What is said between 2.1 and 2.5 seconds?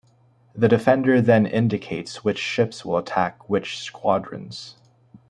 which